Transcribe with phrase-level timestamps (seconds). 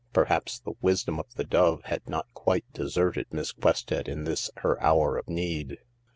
[0.13, 4.81] Perhaps the wisdom of the dove had not quite deserted Miss Quested in this her
[4.81, 5.77] hour of need.